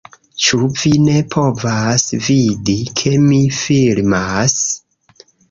[0.43, 4.59] Ĉu vi ne povas vidi, ke mi filmas?